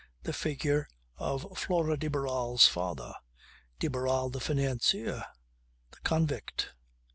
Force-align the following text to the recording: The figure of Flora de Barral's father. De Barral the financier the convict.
The 0.23 0.33
figure 0.33 0.87
of 1.17 1.45
Flora 1.55 1.95
de 1.95 2.07
Barral's 2.09 2.65
father. 2.65 3.13
De 3.77 3.87
Barral 3.87 4.31
the 4.31 4.39
financier 4.39 5.23
the 5.91 5.99
convict. 6.03 6.71